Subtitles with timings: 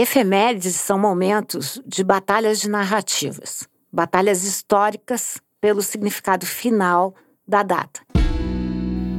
[0.00, 8.02] Efemérides são momentos de batalhas de narrativas, batalhas históricas pelo significado final da data.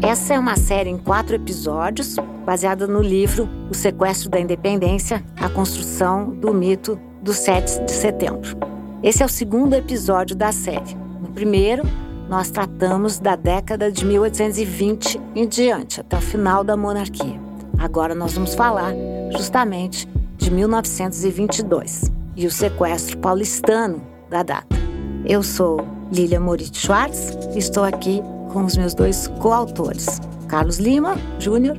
[0.02, 5.50] Essa é uma série em quatro episódios, baseada no livro O Sequestro da Independência A
[5.50, 8.58] Construção do Mito do 7 de Setembro.
[9.04, 10.96] Esse é o segundo episódio da série.
[11.20, 11.84] No primeiro,
[12.30, 17.38] nós tratamos da década de 1820 em diante, até o final da monarquia.
[17.78, 18.94] Agora nós vamos falar
[19.36, 20.08] justamente
[20.50, 24.76] de 1922 e o sequestro paulistano da data.
[25.24, 28.20] Eu sou Lilia Moritz Schwartz e estou aqui
[28.52, 31.78] com os meus dois coautores, Carlos Lima Júnior.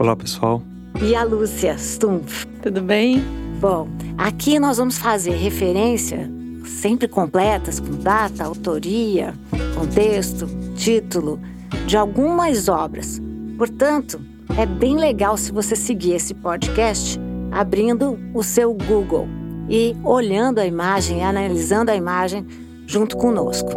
[0.00, 0.60] Olá, pessoal.
[1.00, 2.44] E a Lúcia Stumpf.
[2.60, 3.22] Tudo bem?
[3.60, 6.28] Bom, aqui nós vamos fazer referência
[6.64, 9.32] sempre completas com data, autoria,
[9.76, 11.38] contexto, título
[11.86, 13.22] de algumas obras.
[13.56, 14.20] Portanto,
[14.56, 19.26] é bem legal se você seguir esse podcast abrindo o seu Google
[19.68, 22.46] e olhando a imagem, analisando a imagem
[22.86, 23.70] junto conosco.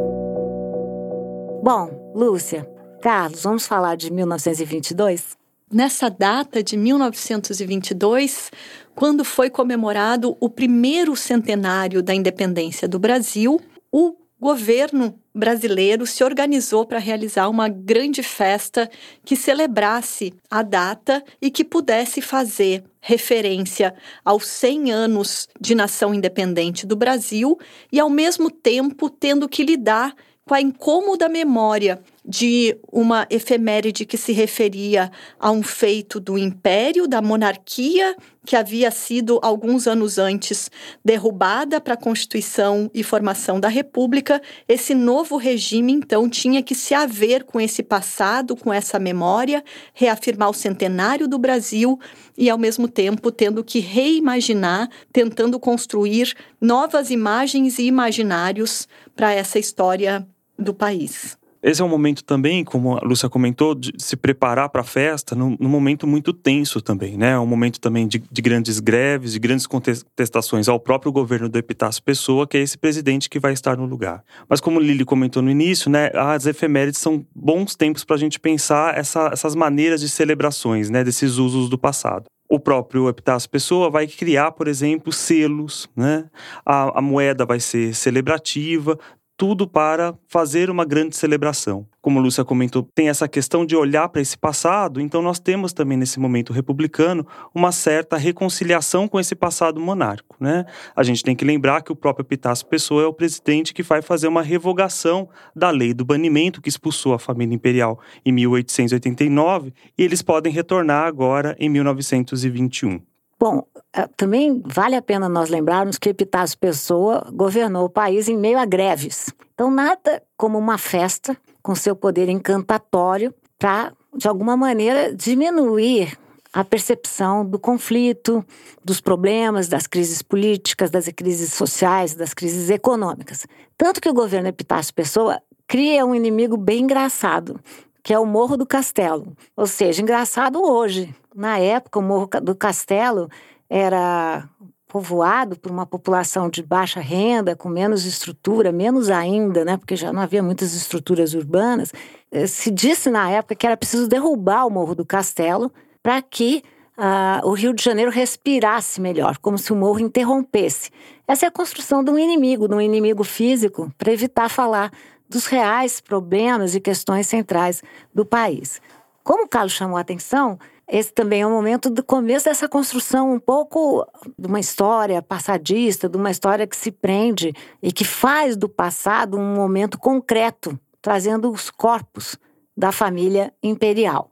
[1.64, 2.68] Bom, Lúcia,
[3.02, 5.38] Carlos, vamos falar de 1922?
[5.72, 8.52] Nessa data de 1922,
[8.94, 13.60] quando foi comemorado o primeiro centenário da independência do Brasil,
[13.92, 18.90] o governo brasileiro se organizou para realizar uma grande festa
[19.24, 23.94] que celebrasse a data e que pudesse fazer referência
[24.26, 27.56] aos 100 anos de nação independente do Brasil
[27.92, 34.18] e, ao mesmo tempo, tendo que lidar com a incômoda memória de uma efeméride que
[34.18, 40.70] se referia a um feito do império, da monarquia, que havia sido, alguns anos antes,
[41.04, 44.42] derrubada para a Constituição e formação da República.
[44.68, 49.64] Esse novo regime, então, tinha que se haver com esse passado, com essa memória,
[49.94, 52.00] reafirmar o centenário do Brasil
[52.38, 59.58] e, ao mesmo tempo, tendo que reimaginar, tentando construir novas imagens e imaginários para essa
[59.58, 60.26] história
[60.58, 61.41] do país.
[61.64, 65.36] Esse é um momento também, como a Lúcia comentou, de se preparar para a festa
[65.36, 67.38] num, num, momento muito tenso também, né?
[67.38, 72.02] Um momento também de, de, grandes greves, de grandes contestações ao próprio governo do Epitácio
[72.02, 74.24] Pessoa, que é esse presidente que vai estar no lugar.
[74.50, 76.10] Mas como Lili comentou no início, né?
[76.16, 81.04] As efemérides são bons tempos para a gente pensar essa, essas maneiras de celebrações, né?
[81.04, 86.26] Desses usos do passado o próprio Epitácio Pessoa vai criar, por exemplo, selos, né?
[86.66, 89.00] A, a, moeda vai ser celebrativa,
[89.42, 91.88] tudo para fazer uma grande celebração.
[92.00, 95.98] Como Lúcia comentou, tem essa questão de olhar para esse passado, então nós temos também
[95.98, 100.36] nesse momento republicano uma certa reconciliação com esse passado monárquico.
[100.40, 100.64] Né?
[100.96, 104.04] A gente tem que lembrar que o próprio Epitácio Pessoa é o presidente que vai
[104.04, 110.04] fazer uma revogação da lei do banimento que expulsou a família imperial em 1889 e
[110.04, 113.02] eles podem retornar agora em 1921.
[113.42, 118.38] Bom, é, também vale a pena nós lembrarmos que Epitácio Pessoa governou o país em
[118.38, 119.34] meio a greves.
[119.56, 126.16] Então, nada como uma festa com seu poder encantatório para, de alguma maneira, diminuir
[126.54, 128.46] a percepção do conflito,
[128.86, 133.48] dos problemas, das crises políticas, das crises sociais, das crises econômicas.
[133.76, 137.60] Tanto que o governo Epitácio Pessoa cria um inimigo bem engraçado,
[138.04, 139.36] que é o Morro do Castelo.
[139.56, 141.14] Ou seja, engraçado hoje.
[141.36, 143.30] Na época, o Morro do Castelo
[143.70, 144.48] era
[144.88, 150.12] povoado por uma população de baixa renda, com menos estrutura, menos ainda, né, porque já
[150.12, 151.94] não havia muitas estruturas urbanas.
[152.30, 155.72] Eh, se disse na época que era preciso derrubar o Morro do Castelo
[156.04, 156.62] para que
[156.98, 160.92] uh, o Rio de Janeiro respirasse melhor, como se o morro interrompesse.
[161.28, 164.92] Essa é a construção de um inimigo, de um inimigo físico, para evitar falar
[165.32, 167.82] dos reais problemas e questões centrais
[168.14, 168.82] do país.
[169.24, 173.32] Como o Carlos chamou a atenção, esse também é um momento do começo dessa construção
[173.32, 174.06] um pouco
[174.38, 179.38] de uma história passadista, de uma história que se prende e que faz do passado
[179.38, 182.38] um momento concreto, trazendo os corpos
[182.76, 184.30] da família imperial.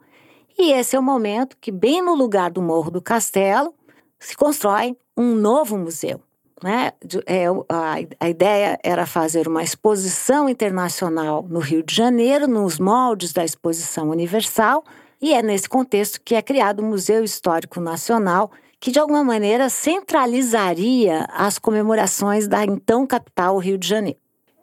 [0.57, 3.73] E esse é o momento que, bem no lugar do Morro do Castelo,
[4.19, 6.21] se constrói um novo museu.
[6.63, 6.91] Né?
[7.25, 13.31] É, a, a ideia era fazer uma exposição internacional no Rio de Janeiro, nos moldes
[13.31, 14.83] da Exposição Universal,
[15.21, 19.69] e é nesse contexto que é criado o Museu Histórico Nacional, que de alguma maneira
[19.69, 24.19] centralizaria as comemorações da então capital Rio de Janeiro.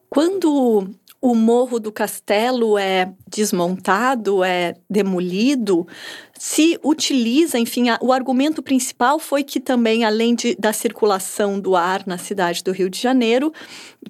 [0.08, 0.88] Quando
[1.20, 5.86] o Morro do Castelo é desmontado, é demolido,
[6.38, 11.74] se utiliza, enfim, a, o argumento principal foi que também, além de, da circulação do
[11.74, 13.52] ar na cidade do Rio de Janeiro,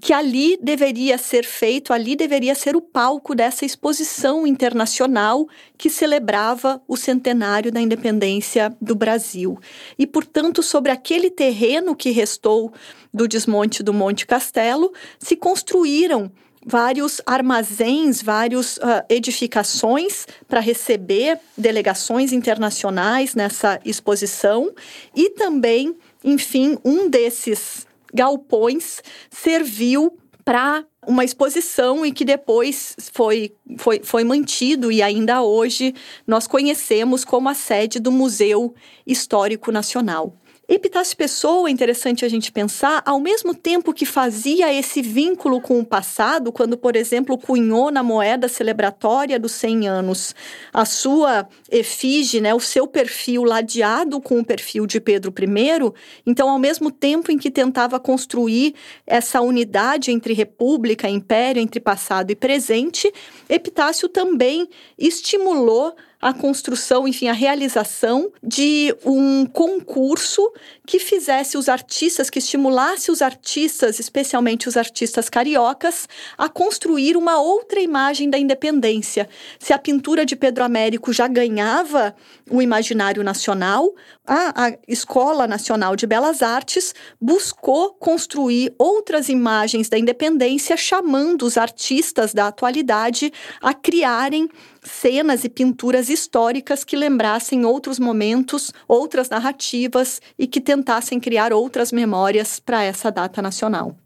[0.00, 5.47] que ali deveria ser feito, ali deveria ser o palco dessa exposição internacional
[5.79, 9.59] que celebrava o centenário da independência do Brasil.
[9.99, 12.73] E, portanto, sobre aquele terreno que restou
[13.14, 16.31] do desmonte do Monte Castelo, se construíram
[16.67, 24.75] vários armazéns, várias uh, ah, edificações para receber delegações internacionais nessa exposição
[25.15, 34.01] e também, enfim, um desses galpões serviu para uma exposição e que depois foi, foi,
[34.03, 35.95] foi mantido e ainda hoje
[36.27, 38.75] nós conhecemos como a sede do Museu
[39.07, 40.37] Histórico Nacional.
[40.69, 45.79] Epitácio Pessoa, é interessante a gente pensar, ao mesmo tempo que fazia esse vínculo com
[45.79, 50.35] o passado, quando, por exemplo, cunhou na moeda celebratória dos 100 anos.
[50.73, 55.93] A sua efígie, né, o seu perfil ladeado com o perfil de Pedro I,
[56.27, 58.75] então, ao mesmo tempo em que tentava construir
[59.07, 63.12] essa unidade entre república império, entre passado e presente,
[63.49, 70.51] Epitácio também estimulou a construção, enfim, a realização de um concurso
[70.87, 76.09] que fizesse os artistas, que estimulasse os artistas, especialmente os artistas cariocas,
[76.39, 79.29] a construir uma outra imagem da independência.
[79.59, 82.15] Se a pintura de Pedro Américo já ganhava
[82.51, 83.95] o imaginário nacional,
[84.27, 91.57] a, a Escola Nacional de Belas Artes buscou construir outras imagens da independência, chamando os
[91.57, 94.49] artistas da atualidade a criarem
[94.87, 101.93] cenas e pinturas históricas que lembrassem outros momentos, outras narrativas e que tentassem criar outras
[101.93, 103.97] memórias para essa data nacional.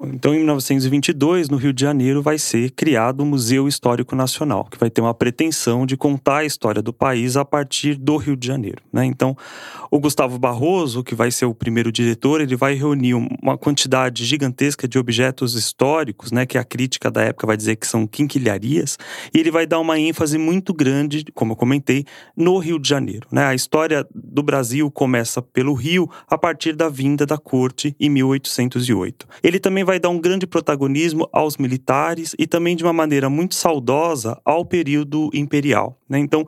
[0.00, 4.78] Então, em 1922, no Rio de Janeiro, vai ser criado o Museu Histórico Nacional, que
[4.78, 8.46] vai ter uma pretensão de contar a história do país a partir do Rio de
[8.46, 8.80] Janeiro.
[8.92, 9.04] Né?
[9.04, 9.36] Então,
[9.90, 14.86] o Gustavo Barroso, que vai ser o primeiro diretor, ele vai reunir uma quantidade gigantesca
[14.86, 18.96] de objetos históricos, né, que a crítica da época vai dizer que são quinquilharias,
[19.34, 22.04] e ele vai dar uma ênfase muito grande, como eu comentei,
[22.36, 23.26] no Rio de Janeiro.
[23.32, 23.44] Né?
[23.44, 29.26] A história do Brasil começa pelo Rio a partir da vinda da corte em 1808.
[29.42, 33.54] Ele também vai dar um grande protagonismo aos militares e também de uma maneira muito
[33.54, 35.98] saudosa ao período imperial.
[36.06, 36.18] Né?
[36.18, 36.46] Então,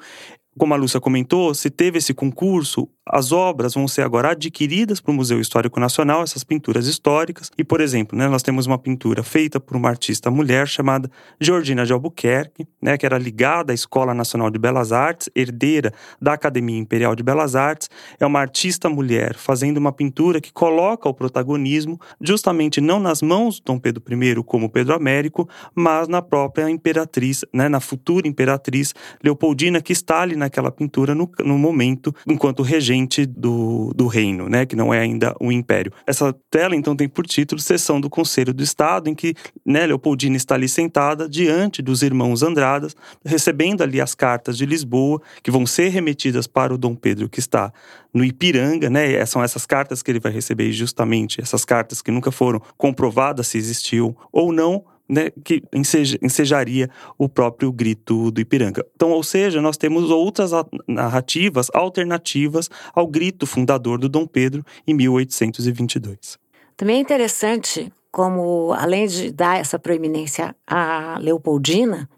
[0.58, 5.10] como a Lúcia comentou, se teve esse concurso, as obras vão ser agora adquiridas para
[5.10, 7.50] o Museu Histórico Nacional, essas pinturas históricas.
[7.58, 11.10] E, por exemplo, né, nós temos uma pintura feita por uma artista mulher chamada
[11.40, 16.34] Georgina de Albuquerque, né, que era ligada à Escola Nacional de Belas Artes, herdeira da
[16.34, 17.88] Academia Imperial de Belas Artes.
[18.18, 23.56] É uma artista mulher fazendo uma pintura que coloca o protagonismo justamente não nas mãos
[23.56, 28.94] de Dom Pedro I como Pedro Américo, mas na própria imperatriz, né, na futura imperatriz
[29.22, 34.66] Leopoldina, que está ali naquela pintura no, no momento, enquanto regente do, do reino, né,
[34.66, 35.92] que não é ainda um império.
[36.06, 39.34] Essa tela, então, tem por título Sessão do Conselho do Estado, em que
[39.64, 45.20] né, Leopoldina está ali sentada diante dos irmãos Andradas, recebendo ali as cartas de Lisboa,
[45.42, 47.72] que vão ser remetidas para o Dom Pedro, que está
[48.12, 49.24] no Ipiranga, né?
[49.24, 53.58] São essas cartas que ele vai receber justamente, essas cartas que nunca foram comprovadas se
[53.58, 58.86] existiam ou não, né, que ensejaria o próprio grito do Ipiranga.
[58.94, 60.52] Então, ou seja, nós temos outras
[60.86, 66.38] narrativas alternativas ao grito fundador do Dom Pedro em 1822.
[66.76, 72.08] Também é interessante como, além de dar essa proeminência à Leopoldina,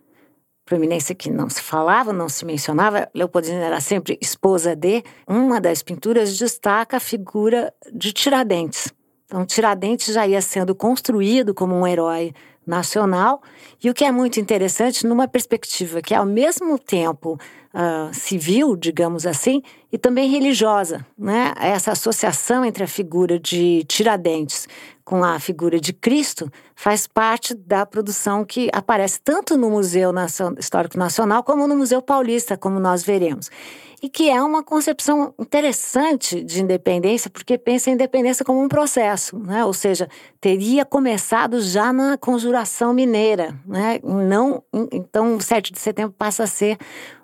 [0.65, 5.83] proeminência que não se falava, não se mencionava, Leopoldina era sempre esposa de, uma das
[5.83, 8.93] pinturas destaca a figura de Tiradentes.
[9.27, 12.35] Então, Tiradentes já ia sendo construído como um herói
[12.67, 13.43] nacional,
[13.83, 17.39] e o que é muito interessante, numa perspectiva que ao mesmo tempo
[17.75, 21.05] uh, civil, digamos assim, e também religiosa.
[21.19, 21.53] Né?
[21.59, 24.69] Essa associação entre a figura de Tiradentes
[25.05, 30.13] com a figura de Cristo faz parte da produção que aparece tanto no Museu
[30.59, 33.51] Histórico Nacional como no Museu Paulista, como nós veremos
[34.03, 39.39] e que é uma concepção interessante de independência, porque pensa a independência como um processo,
[39.39, 39.65] né?
[39.65, 40.09] ou seja,
[40.41, 43.55] teria começado já na conjuração mineira.
[43.65, 44.01] Né?
[44.03, 44.61] Não,
[44.91, 46.79] então, o 7 de setembro passa a ser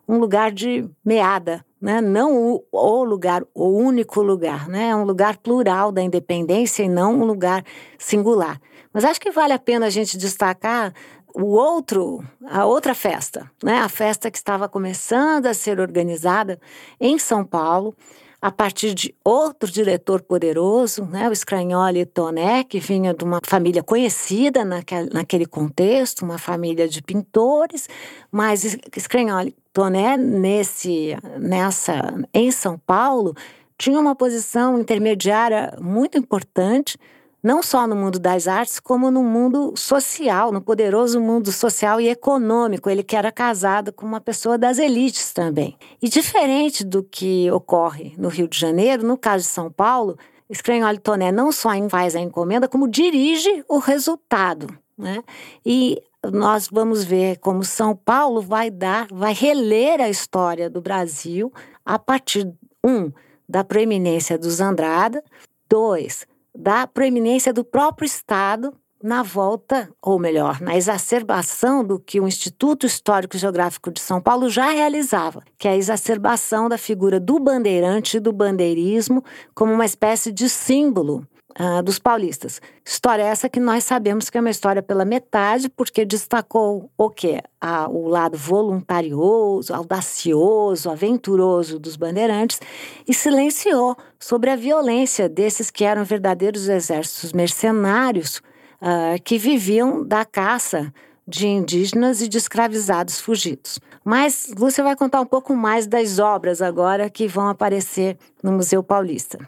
[0.09, 2.01] um lugar de meada, né?
[2.01, 4.89] não o, o lugar, o único lugar, né?
[4.89, 7.63] é um lugar plural da independência e não um lugar
[7.99, 8.59] singular.
[8.93, 10.95] Mas acho que vale a pena a gente destacar
[11.35, 13.79] o outro, a outra festa, né?
[13.79, 16.59] A festa que estava começando a ser organizada
[16.99, 17.95] em São Paulo,
[18.41, 23.83] a partir de outro diretor poderoso, né, o Scragnoli Toné, que vinha de uma família
[23.83, 27.89] conhecida naquele, naquele contexto, uma família de pintores,
[28.31, 33.35] mas Scragnoli Toné, nesse, nessa, em São Paulo,
[33.77, 36.97] tinha uma posição intermediária muito importante,
[37.43, 42.09] não só no mundo das artes, como no mundo social, no poderoso mundo social e
[42.09, 42.91] econômico.
[42.91, 45.77] Ele que era casado com uma pessoa das elites também.
[46.03, 50.19] E diferente do que ocorre no Rio de Janeiro, no caso de São Paulo,
[50.53, 54.69] Screnholi Toné não só faz a encomenda, como dirige o resultado.
[54.97, 55.23] Né?
[55.65, 56.03] E
[56.33, 61.53] nós vamos ver como São Paulo vai dar, vai reler a história do Brasil
[61.85, 62.51] a partir,
[62.85, 63.13] um,
[63.49, 65.23] da proeminência dos Andrada,
[65.69, 66.27] dois,
[66.59, 72.85] da proeminência do próprio Estado na volta, ou melhor, na exacerbação do que o Instituto
[72.85, 77.39] Histórico e Geográfico de São Paulo já realizava, que é a exacerbação da figura do
[77.39, 79.23] bandeirante e do bandeirismo
[79.55, 81.25] como uma espécie de símbolo
[81.59, 82.61] uh, dos paulistas.
[82.85, 87.43] História essa que nós sabemos que é uma história pela metade, porque destacou o quê?
[87.61, 92.61] Ah, o lado voluntarioso, audacioso, aventuroso dos bandeirantes
[93.07, 98.41] e silenciou sobre a violência desses que eram verdadeiros exércitos mercenários
[98.81, 100.93] uh, que viviam da caça
[101.27, 103.79] de indígenas e de escravizados fugidos.
[104.03, 108.83] Mas Lúcia vai contar um pouco mais das obras agora que vão aparecer no Museu
[108.83, 109.39] Paulista.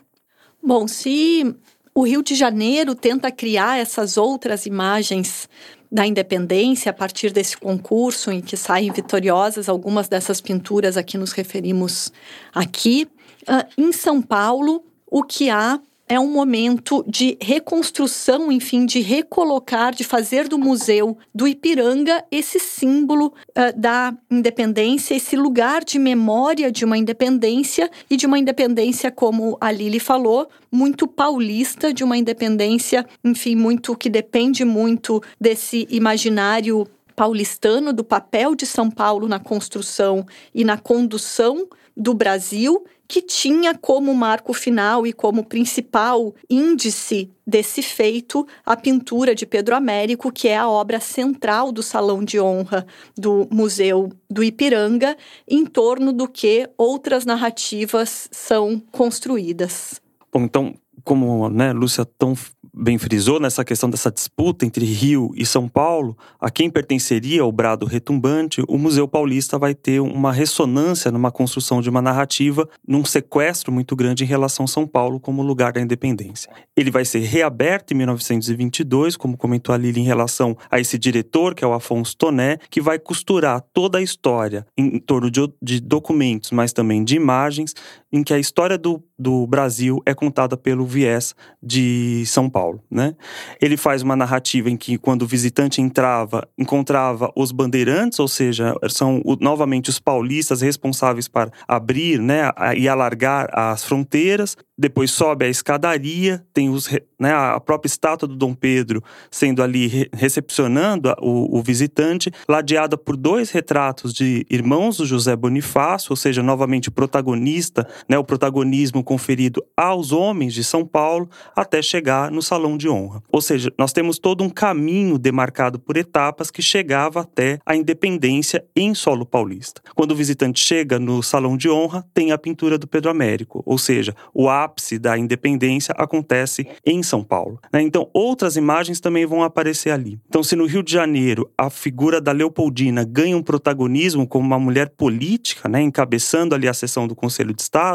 [0.62, 1.56] Bom, se
[1.94, 5.48] o Rio de Janeiro tenta criar essas outras imagens
[5.90, 11.18] da independência a partir desse concurso em que saem vitoriosas algumas dessas pinturas a que
[11.18, 12.12] nos referimos
[12.54, 13.08] aqui.
[13.42, 15.80] Uh, em São Paulo, o que há
[16.10, 22.58] é um momento de reconstrução, enfim, de recolocar, de fazer do Museu do Ipiranga esse
[22.58, 29.08] símbolo uh, da independência, esse lugar de memória de uma independência e de uma independência,
[29.12, 35.86] como a Lili falou, muito paulista, de uma independência, enfim, muito que depende muito desse
[35.88, 43.20] imaginário paulistano, do papel de São Paulo na construção e na condução do Brasil que
[43.20, 50.30] tinha como marco final e como principal índice desse feito a pintura de Pedro Américo,
[50.30, 52.86] que é a obra central do Salão de Honra
[53.18, 55.16] do Museu do Ipiranga,
[55.48, 60.00] em torno do que outras narrativas são construídas.
[60.32, 62.36] Bom, então, como né, Lúcia tão
[62.74, 67.52] bem frisou nessa questão dessa disputa entre Rio e São Paulo, a quem pertenceria o
[67.52, 73.04] brado retumbante, o Museu Paulista vai ter uma ressonância numa construção de uma narrativa, num
[73.04, 76.50] sequestro muito grande em relação a São Paulo como lugar da independência.
[76.76, 81.54] Ele vai ser reaberto em 1922, como comentou a Lili, em relação a esse diretor,
[81.54, 85.80] que é o Afonso Toné, que vai costurar toda a história em torno de, de
[85.80, 87.74] documentos, mas também de imagens,
[88.12, 92.82] em que a história do, do Brasil é contada pelo viés de São Paulo.
[92.90, 93.14] Né?
[93.60, 98.74] Ele faz uma narrativa em que quando o visitante entrava, encontrava os bandeirantes, ou seja,
[98.88, 104.56] são novamente os paulistas responsáveis para abrir, né, e alargar as fronteiras.
[104.76, 106.88] Depois sobe a escadaria, tem os,
[107.18, 113.16] né, a própria estátua do Dom Pedro sendo ali recepcionando o, o visitante, ladeada por
[113.16, 119.02] dois retratos de irmãos do José Bonifácio, ou seja, novamente o protagonista, né, o protagonismo
[119.02, 123.22] conferido aos homens de São Paulo, até chegar no Salão de Honra.
[123.32, 128.64] Ou seja, nós temos todo um caminho demarcado por etapas que chegava até a independência
[128.76, 129.80] em solo paulista.
[129.94, 133.78] Quando o visitante chega no Salão de Honra, tem a pintura do Pedro Américo, ou
[133.78, 137.58] seja, o ápice da independência acontece em São Paulo.
[137.72, 137.82] Né?
[137.82, 140.18] Então, outras imagens também vão aparecer ali.
[140.28, 144.58] Então, se no Rio de Janeiro a figura da Leopoldina ganha um protagonismo como uma
[144.58, 147.89] mulher política, né, encabeçando ali a sessão do Conselho de Estado,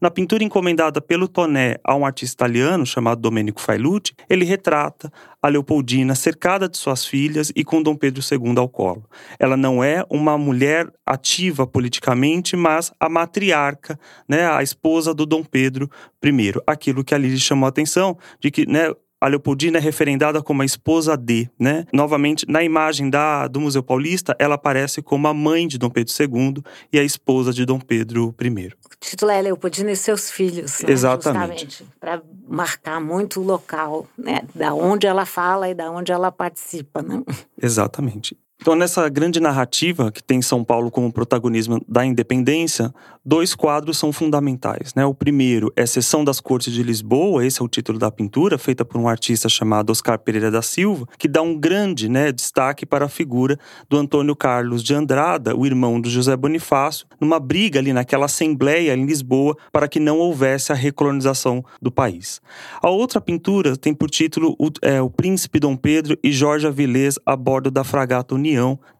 [0.00, 5.48] na pintura encomendada pelo Toné a um artista italiano chamado Domenico Failucci, ele retrata a
[5.48, 9.04] Leopoldina cercada de suas filhas e com Dom Pedro II ao colo.
[9.38, 15.44] Ela não é uma mulher ativa politicamente, mas a matriarca, né, a esposa do Dom
[15.44, 15.90] Pedro
[16.24, 16.54] I.
[16.66, 18.90] Aquilo que ali chamou a atenção, de que né,
[19.24, 21.86] a Leopoldina é referendada como a esposa de, né?
[21.90, 26.12] Novamente, na imagem da, do Museu Paulista, ela aparece como a mãe de Dom Pedro
[26.20, 26.62] II
[26.92, 28.66] e a esposa de Dom Pedro I.
[28.66, 30.82] O título é Leopoldina e seus filhos.
[30.82, 30.92] Né?
[30.92, 31.86] Exatamente.
[31.98, 34.42] Para marcar muito o local, né?
[34.54, 37.22] Da onde ela fala e da onde ela participa, né?
[37.56, 38.36] Exatamente.
[38.64, 44.10] Então, nessa grande narrativa que tem São Paulo como protagonismo da independência, dois quadros são
[44.10, 44.94] fundamentais.
[44.94, 45.04] Né?
[45.04, 48.82] O primeiro é Sessão das Cortes de Lisboa, esse é o título da pintura, feita
[48.82, 53.04] por um artista chamado Oscar Pereira da Silva, que dá um grande né, destaque para
[53.04, 57.92] a figura do Antônio Carlos de Andrada, o irmão do José Bonifácio, numa briga ali
[57.92, 62.40] naquela assembleia em Lisboa para que não houvesse a recolonização do país.
[62.82, 67.18] A outra pintura tem por título o, é, o Príncipe Dom Pedro e Jorge Avilés
[67.26, 68.53] a bordo da fragata União,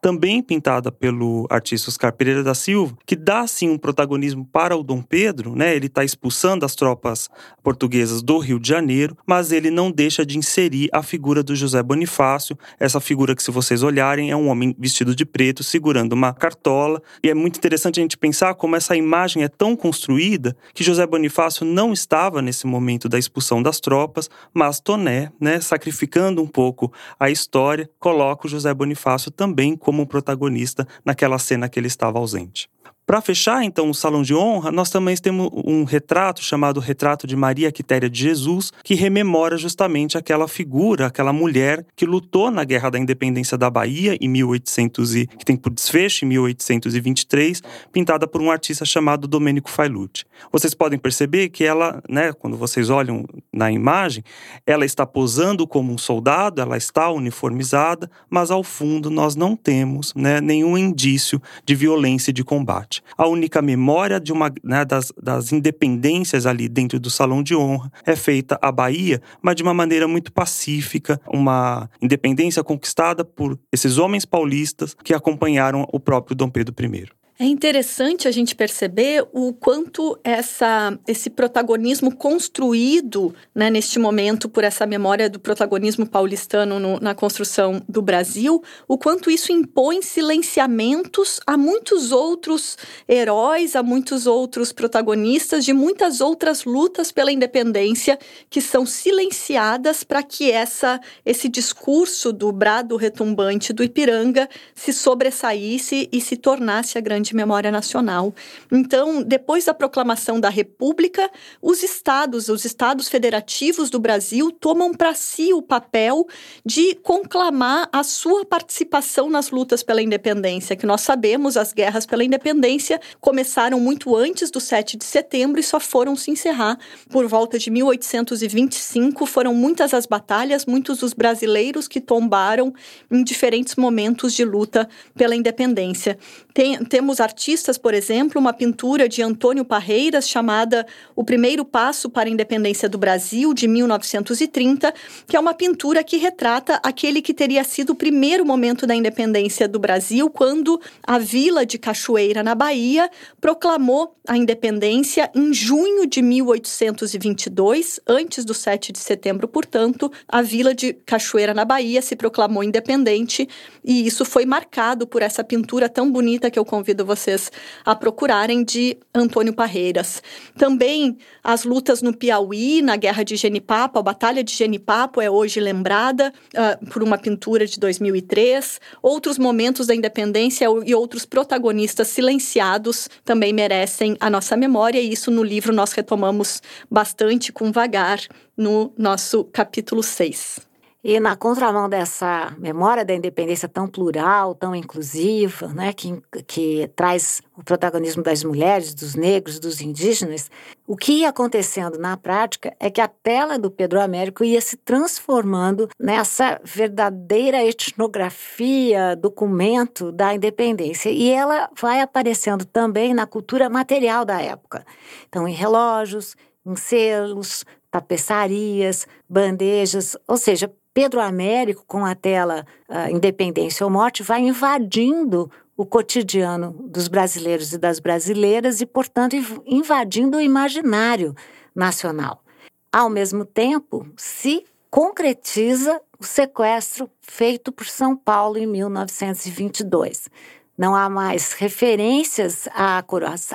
[0.04, 4.82] também pintada pelo artista Oscar Pereira da Silva, que dá assim um protagonismo para o
[4.82, 5.75] Dom Pedro, né?
[5.75, 7.30] Ele está expulsando as tropas
[7.62, 11.82] portuguesas do Rio de Janeiro, mas ele não deixa de inserir a figura do José
[11.82, 16.34] Bonifácio, essa figura que se vocês olharem é um homem vestido de preto segurando uma
[16.34, 20.84] cartola, e é muito interessante a gente pensar como essa imagem é tão construída que
[20.84, 26.46] José Bonifácio não estava nesse momento da expulsão das tropas, mas Toné, né, sacrificando um
[26.46, 29.43] pouco a história, coloca o José Bonifácio também
[29.76, 32.68] como protagonista naquela cena que ele estava ausente.
[33.06, 37.37] Para fechar, então, o Salão de Honra, nós também temos um retrato chamado Retrato de
[37.37, 42.90] Maria Quitéria de Jesus, que rememora justamente aquela figura, aquela mulher que lutou na Guerra
[42.90, 48.40] da Independência da Bahia em 1800 e que tem por desfecho em 1823, pintada por
[48.40, 50.25] um artista chamado Domênico Failucci.
[50.50, 54.25] Vocês podem perceber que ela, né, quando vocês olham na imagem,
[54.66, 60.14] ela está posando como um soldado, ela está uniformizada, mas ao fundo nós não temos,
[60.14, 62.94] né, nenhum indício de violência e de combate.
[63.16, 67.90] A única memória de uma né, das, das independências ali dentro do Salão de Honra
[68.04, 73.99] é feita a Bahia, mas de uma maneira muito pacífica, uma independência conquistada por esses
[73.99, 77.23] homens paulistas que acompanharam o próprio Dom Pedro I.
[77.36, 84.62] É interessante a gente perceber o quanto essa, esse protagonismo construído né, neste momento por
[84.62, 91.40] essa memória do protagonismo paulistano no, na construção do Brasil, o quanto isso impõe silenciamentos
[91.44, 98.16] a muitos outros heróis, a muitos outros protagonistas de muitas outras lutas pela independência
[98.48, 106.08] que são silenciadas para que essa, esse discurso do brado retumbante do Ipiranga se sobressaísse
[106.12, 108.32] e se tornasse a grande de memória nacional.
[108.70, 111.28] Então, depois da proclamação da República,
[111.60, 116.26] os estados, os estados federativos do Brasil tomam para si o papel
[116.64, 122.22] de conclamar a sua participação nas lutas pela independência, que nós sabemos, as guerras pela
[122.22, 126.78] independência começaram muito antes do 7 de setembro e só foram se encerrar
[127.10, 129.26] por volta de 1825.
[129.26, 132.72] Foram muitas as batalhas, muitos os brasileiros que tombaram
[133.10, 136.18] em diferentes momentos de luta pela independência.
[136.54, 142.28] Tem, temos artistas, por exemplo, uma pintura de Antônio Parreiras chamada O Primeiro Passo para
[142.28, 144.94] a Independência do Brasil, de 1930,
[145.26, 149.66] que é uma pintura que retrata aquele que teria sido o primeiro momento da independência
[149.66, 156.22] do Brasil, quando a vila de Cachoeira, na Bahia, proclamou a independência em junho de
[156.22, 162.62] 1822, antes do 7 de setembro, portanto, a vila de Cachoeira, na Bahia, se proclamou
[162.62, 163.48] independente
[163.85, 167.50] e isso foi marcado por essa pintura tão bonita que eu convido vocês
[167.85, 170.22] a procurarem de Antônio Parreiras.
[170.57, 175.61] Também as lutas no Piauí, na Guerra de Genipapo, a Batalha de Genipapo é hoje
[175.61, 178.80] lembrada uh, por uma pintura de 2003.
[179.02, 185.30] Outros momentos da independência e outros protagonistas silenciados também merecem a nossa memória, e isso
[185.30, 188.20] no livro nós retomamos bastante com vagar
[188.57, 190.73] no nosso capítulo 6.
[191.04, 197.42] E na contramão dessa memória da independência tão plural, tão inclusiva, né, que, que traz
[197.54, 200.50] o protagonismo das mulheres, dos negros, dos indígenas,
[200.86, 204.78] o que ia acontecendo na prática é que a tela do Pedro Américo ia se
[204.78, 211.10] transformando nessa verdadeira etnografia, documento da independência.
[211.10, 214.86] E ela vai aparecendo também na cultura material da época.
[215.28, 223.11] Então, em relógios, em selos, tapeçarias, bandejas, ou seja, Pedro Américo, com a tela uh,
[223.11, 229.35] Independência ou Morte, vai invadindo o cotidiano dos brasileiros e das brasileiras e, portanto,
[229.66, 231.35] invadindo o imaginário
[231.74, 232.44] nacional.
[232.92, 240.30] Ao mesmo tempo, se concretiza o sequestro feito por São Paulo em 1922.
[240.76, 243.02] Não há mais referências à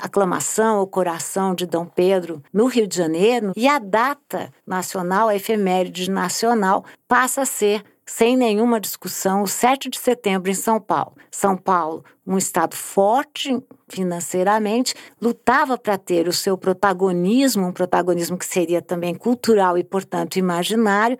[0.01, 5.36] aclamação ou coração de Dom Pedro no Rio de Janeiro e a data nacional, a
[5.36, 11.13] efeméride nacional, passa a ser, sem nenhuma discussão, o 7 de setembro em São Paulo.
[11.29, 18.45] São Paulo, um estado forte financeiramente, lutava para ter o seu protagonismo, um protagonismo que
[18.45, 21.17] seria também cultural e, portanto, imaginário,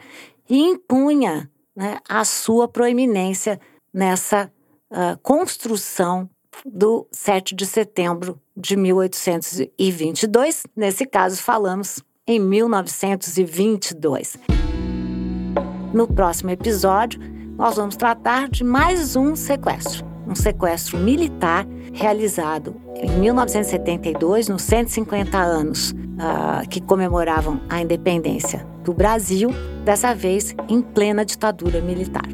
[0.49, 3.59] e impunha né, a sua proeminência
[3.93, 4.51] nessa
[5.21, 6.30] construção
[6.65, 10.63] do 7 de setembro de 1822.
[10.75, 14.38] Nesse caso, falamos em 1922.
[15.93, 17.19] No próximo episódio,
[17.58, 25.38] nós vamos tratar de mais um sequestro, um sequestro militar realizado em 1972, nos 150
[25.38, 29.49] anos uh, que comemoravam a independência do Brasil,
[29.84, 32.28] dessa vez em plena ditadura militar.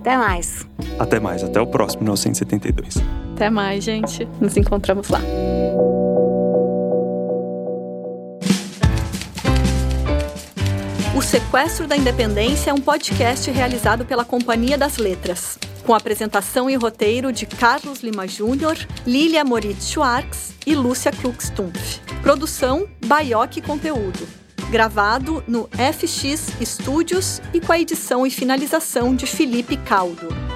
[0.00, 0.66] Até mais.
[0.98, 2.96] Até mais, até o próximo 1972.
[3.34, 4.28] Até mais, gente.
[4.40, 5.20] Nos encontramos lá.
[11.16, 16.76] O Sequestro da Independência é um podcast realizado pela Companhia das Letras, com apresentação e
[16.76, 22.00] roteiro de Carlos Lima Júnior, Lilia Moritz Schwartz e Lúcia Klux-Stumpf.
[22.22, 24.39] Produção Baioque Conteúdo.
[24.70, 30.49] Gravado no FX Studios e com a edição e finalização de Felipe Caldo.